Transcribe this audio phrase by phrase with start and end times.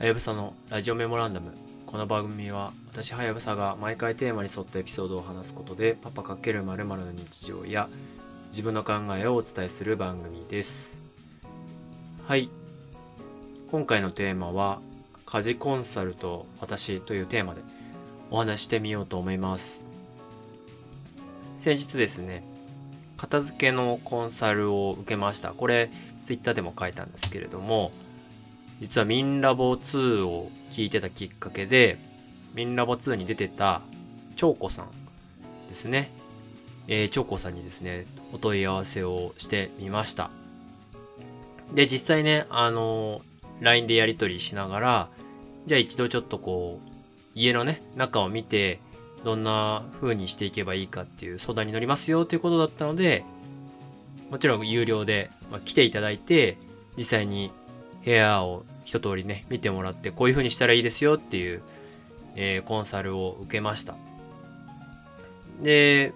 [0.00, 1.52] はやぶさのラジオメモランダム。
[1.84, 7.86] この番組は私はやぶさが毎回テーマに沿ったエピソードを話すことでパパ×〇〇の日常や
[8.48, 10.88] 自分の考えをお伝えする番組です。
[12.26, 12.48] はい。
[13.70, 14.80] 今回のテーマは
[15.26, 17.60] 家事コンサルと私というテーマで
[18.30, 19.84] お話ししてみようと思います。
[21.60, 22.42] 先日ですね、
[23.18, 25.50] 片付けのコンサルを受けました。
[25.50, 25.90] これ、
[26.24, 27.92] ツイッターでも書いたんですけれども、
[28.80, 31.98] 実はミンラボ2を聞いてたきっかけで、
[32.54, 33.82] ミンラボ2に出てた
[34.36, 34.90] 長子さん
[35.68, 36.10] ですね。
[36.88, 40.30] えー、長子さんにですね、お問い合わせをしてみました。
[41.74, 43.20] で、実際ね、あの、
[43.60, 45.08] LINE でやり取りしながら、
[45.66, 46.90] じゃあ一度ちょっとこう、
[47.34, 48.80] 家のね、中を見て、
[49.24, 53.24] どんな風にしていけばいいかっていう相談に乗りますよということだったので、
[54.30, 56.56] もちろん有料で、まあ、来ていただいて、
[56.96, 57.52] 実際に
[58.04, 61.62] 部屋を一通りね、見てもらって、こういう風にしたらいいですよっていう、
[62.36, 63.94] えーコンサルを受けました。
[65.62, 66.12] で、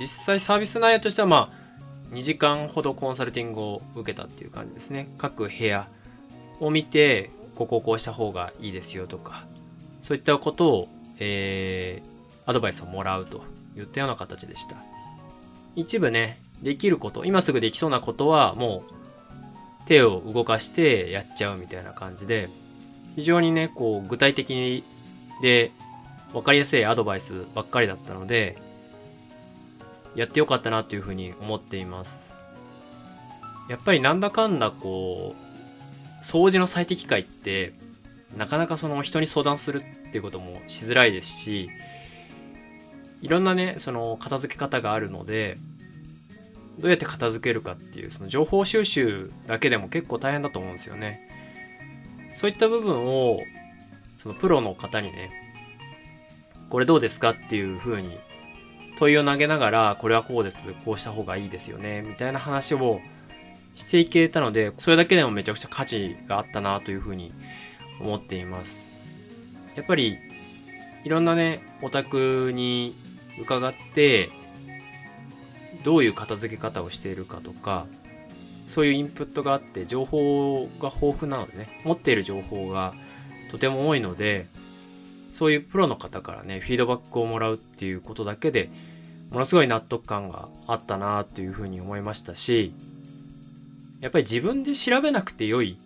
[0.00, 5.08] 実際サービス内容としては、まあ、2時間ほどコンサルティングを受けたっていう感じですね。
[5.18, 5.88] 各部屋
[6.60, 9.44] を見て、ここをこうした方がいいですよとか、
[10.02, 10.88] そういったことを、
[11.18, 12.12] えー
[12.44, 13.42] アドバイスをもらうと
[13.76, 14.76] いったような形でした。
[15.76, 19.01] 一部ね、できること、今すぐできそうなことはもう
[19.92, 22.48] 手を動かしてやっちゃうみたいな感じで、
[23.14, 24.82] 非常にね、こう具体的に
[25.42, 25.70] で
[26.32, 28.56] 分かりやすいアドバイスばっかりだったので、
[30.14, 32.32] やってよかったなというふうに思っています。
[33.68, 37.74] やっぱりなんだかんだこう、掃除の最適解って、
[38.34, 41.68] なかなかその人に相談するっていうこともしづらいですし、
[43.20, 45.58] いろんなね、その片付け方があるので、
[46.78, 51.28] どうやって片付けるかっていう、その情報収集だけでも結構大変だと思うんですよね。
[52.36, 53.40] そういった部分を、
[54.18, 55.30] そのプロの方にね、
[56.70, 58.18] これどうですかっていう風に
[58.98, 63.00] 問いを投げながら、これはこうです、こうした方がいいですよね、みたいな話を
[63.74, 67.32] していけたので、それだけでもめちゃくちゃ価値があったなという風に
[68.00, 68.80] 思っています。
[69.76, 70.18] やっぱり、
[71.04, 72.94] いろんなね、お宅に
[73.38, 74.30] 伺って、
[75.84, 77.86] どういう片付け方をしているかとか、
[78.66, 82.94] そういうインプットがあって、情報が豊富なのでね、持っている情報が
[83.50, 84.46] とても多いので、
[85.32, 88.70] そういうプロの方からね、フィードバックをもらうっていうことだけで、
[89.30, 92.74] ものすごい納得感があったなというふうに思いましたし、
[94.00, 95.78] やっぱり自分で調べなくてよい、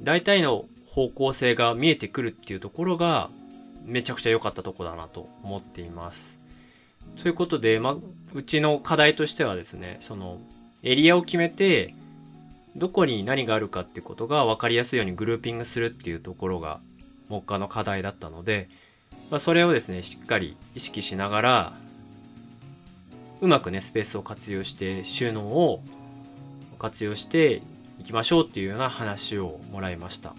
[0.00, 3.30] 大体の方向性が見えてくるっていうところが、
[3.84, 6.37] めちゃくちゃ良かったとこだなと思っています。
[7.22, 7.96] ということで、ま、
[8.34, 10.38] うちの課題としてはですね、その、
[10.82, 11.94] エリアを決めて、
[12.76, 16.80] どこに何があるかってことが分かりやすいようにグルーピングするっていうところが、
[17.28, 18.68] 目下の課題だったので、
[19.30, 21.72] まあ、それをですね、しっかり意識しながら、
[23.40, 25.82] うまくね、スペースを活用して、収納を
[26.78, 27.62] 活用して
[28.00, 30.30] いきましょうっていうような話をもらいました。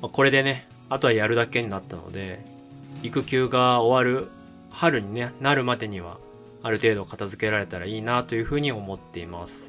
[0.00, 2.44] まあ、これでね、あとはやるだけになったので、
[3.02, 4.30] 育休が終わる
[4.72, 6.18] 春に、ね、なるまでには、
[6.62, 9.68] ある程度片付けられたらいいなというふうに思っています。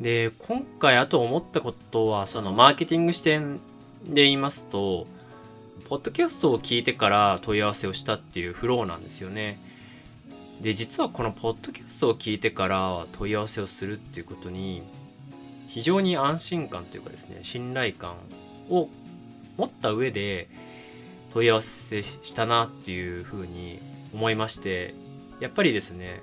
[0.00, 3.56] で、今回あと思ったことは、そのマーケティング視点
[4.04, 5.06] で言いますと、
[5.88, 9.58] ポッドキャストを聞いてから問い合わせをしたっていうフローなんですよね。
[10.60, 14.82] で、実はこのポッドキャストを聞いてから問い合わせをするっていうことに、
[15.68, 18.14] 非常に安心感というかですね、信頼感
[18.70, 18.88] を
[19.56, 20.48] 持った上で
[21.32, 23.78] 問い合わせしたなっていうふうに
[24.12, 24.94] 思いまして、
[25.40, 26.20] やっぱりですね、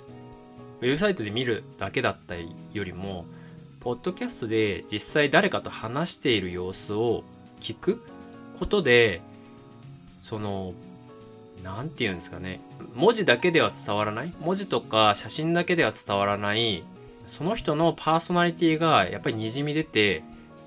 [0.82, 2.46] ウェブサイトで見るだけだったよ
[2.84, 3.26] りも、
[3.80, 7.24] ポッドキャストで実際誰かと話している様子を
[7.60, 8.02] 聞く
[8.60, 9.22] ことで、
[10.20, 10.74] その、
[11.64, 12.60] なんて言うんですかね、
[12.96, 16.84] 文字だけでは伝わらない、文字とか写真だけでは伝わらない、
[17.28, 20.24] その人のパーソナリティがやっぱり滲み出て、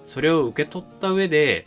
[0.07, 1.67] それを受け取った上で、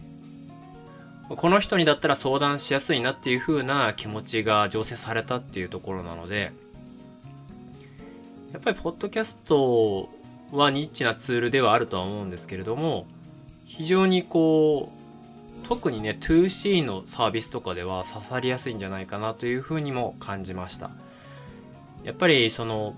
[1.29, 6.51] この人にだったら相談しやすいなっていう風な気持ちが醸成されたっていうところなので、
[8.53, 10.09] やっぱりポッドキャスト
[10.51, 13.07] はニッチなツールではあるとは思うんですけれども、
[13.65, 14.91] 非常にこ
[15.63, 20.91] う、特にね、2C のサービスとかでは刺さりやすいんじゃないかなという風にも感じました。
[22.03, 22.95] やっぱりその、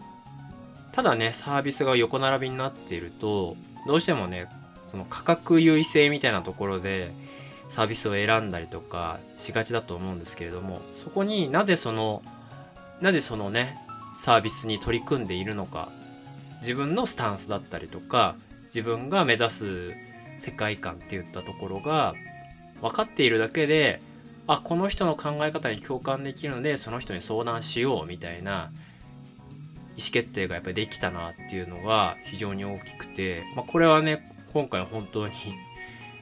[0.92, 3.56] ただね、サービスが横並びになっていると、
[3.88, 4.48] どうしてもね、
[4.92, 7.12] その価格優位性みたいなところで、
[7.72, 12.22] サービスを選んだりとかしがちだと思うんですけれども、そこになぜその、
[13.02, 13.78] なぜそのね、
[14.20, 15.90] サービスに取り組んでいるのか、
[16.62, 18.36] 自分のスタンスだったりとか、
[18.68, 19.94] 自分が目指す
[20.40, 22.14] 世界観っていったところが
[22.82, 24.02] 分かっているだけで
[24.48, 28.72] あこの人の考え方に共感できるのでその人に相談しようみたいな
[29.98, 35.34] 意思決定がやっぱりできたなっていうのが非常に大きくて、まあ、これはね今回本当に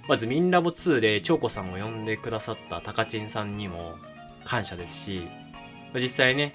[0.07, 3.95] まずミンラボ2で長子さんを呼んでくださったタカチンさんにも
[4.43, 5.27] 感謝ですし
[5.95, 6.53] 実際ね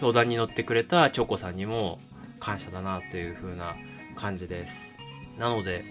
[0.00, 1.98] 相談に乗ってくれた長子さんにも
[2.40, 3.76] 感謝だなという風な
[4.16, 4.76] 感じです。
[5.38, 5.84] なので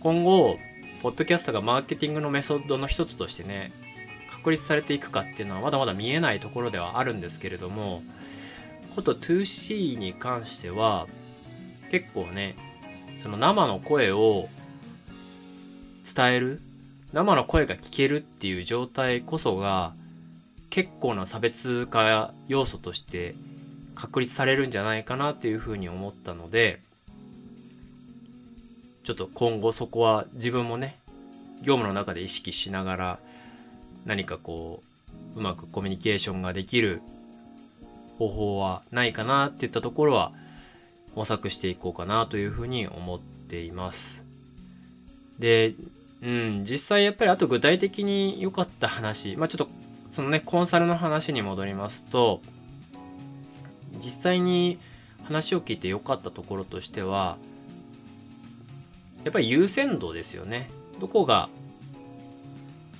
[0.00, 0.56] 今後
[1.02, 3.72] ポッドキャストがマーケティングのメソッドの一つとしてね
[4.30, 8.02] 確立されていくかっていうのはまだまだ見えないところではあるんですけれども
[8.94, 11.06] こと 2C に関しては
[11.90, 12.56] 結構ね
[13.22, 14.48] その生の声を
[16.14, 16.60] 伝える
[17.12, 19.94] 生の声が聞けるっていう状態こそが
[20.70, 23.34] 結構な差別化要素として
[23.94, 26.80] 確立されるんじゃないかなっていうふうに思ったので
[29.04, 30.98] ちょっと今後そこは自分もね
[31.60, 33.18] 業務の中で意識しながら
[34.04, 34.82] 何かこ
[35.36, 37.00] ううまくコミュニケーションができる
[38.18, 40.32] 方法はないかなっていったところは
[41.14, 44.20] 模索していこうかなというふうに思っています。
[45.38, 45.74] で、
[46.24, 49.68] うん、実際やっぱりあと具体的に良かった話、まあちょっと
[50.10, 52.40] そのね、コンサルの話に戻りますと、
[54.02, 54.78] 実際に
[55.24, 57.36] 話を聞いて良かったところとしては、
[59.24, 60.70] やっぱり優先度ですよね。
[61.00, 61.48] どこが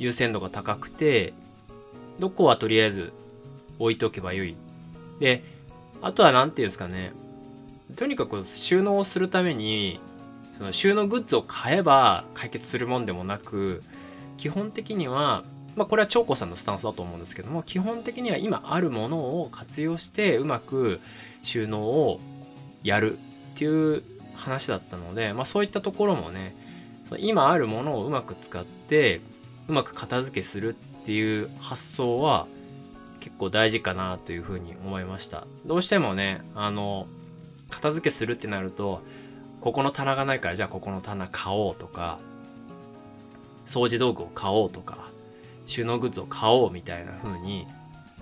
[0.01, 1.35] 優先度が高くて、
[2.19, 3.13] どこはとりあえず
[3.79, 4.57] 置いておけばよい。
[5.21, 5.45] で、
[6.03, 7.13] あとは何て言うんですかね。
[7.95, 10.01] とにかく収納をするために、
[10.59, 13.83] その収納グッズを買えば解決するもんでもなく、
[14.37, 15.45] 基本的には、
[15.77, 21.01] まあこれは長子さんのスタンスだと思うんですけども、基本的には今あるものを活用してうまく
[21.43, 22.21] 収納を
[22.83, 23.19] やる
[23.55, 24.03] っていう
[24.35, 26.55] 話だったので、まあそういったところもね、
[27.19, 29.21] 今あるものをうまく使って
[29.69, 32.47] うまく片付けするっていう発想は
[33.21, 35.47] 結構大事かなというふうに思いました。
[35.67, 37.07] どうしてもね、あの、
[37.71, 39.03] 片付けするってなると、
[39.65, 42.19] ここの棚がないからじゃあここの棚買おうとか、
[43.67, 45.09] 掃除道具を買おうとか、
[45.67, 47.67] 収納グッズを買おうみたいな風に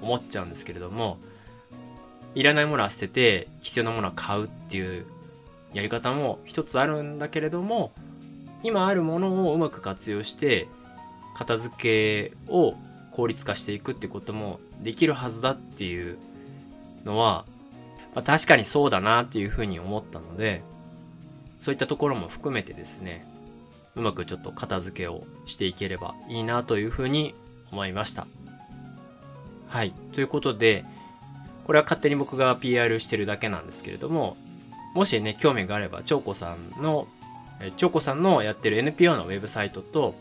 [0.01, 1.19] 思っちゃうんですけれども、
[2.37, 5.05] いらないものは捨てて必要なものは買うっていう
[5.75, 7.91] やり方も一つあるんだけれども、
[8.63, 10.69] 今あるものをうまく活用して
[11.35, 12.75] 片付けを
[13.11, 16.19] 効率化していくってこともできるはずだっていう
[17.05, 17.45] のは、
[18.15, 20.63] まあ、確かにそうだなっていうふうに思ったので
[21.63, 23.27] そういったところも含めてですね
[23.95, 27.35] うまくちょっと片付けをしていければいいなというふうに
[27.71, 28.27] 思いました
[29.69, 30.85] はいということで
[31.65, 34.37] これは勝手に僕が PR してるだけなんですけれども
[34.95, 37.07] もしね興味があれば長子さんの
[37.77, 40.15] 長子さんのやってる NPO のウェブサイトと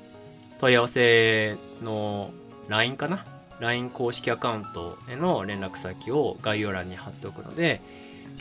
[0.59, 2.31] 問い合わせの
[2.67, 3.25] LINE かな
[3.59, 7.81] ?LINE 公式アカウントへの連絡先を概要欄に貼っておくので、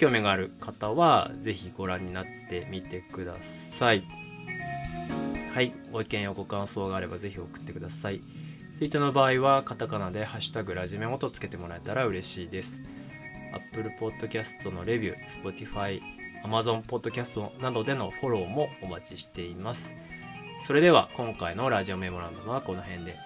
[0.00, 3.34] 興味がある方はぜひご覧になってみてくだ
[3.78, 4.02] さい。
[5.52, 5.74] はい。
[5.92, 8.22] ご意見やご感想があればぜひ送ってください。
[8.78, 12.72] ツイートの場合はカタカナでハッシュタグラジメモとつけてもらえたら嬉しいです。
[13.52, 16.00] Apple Podcast のレビュー、Spotify、
[16.46, 19.92] Amazon Podcast などでのフォローもお待ちしています。
[20.66, 23.16] それでは今回のラジオメモランドムはこの辺で。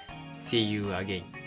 [0.47, 1.44] See you again.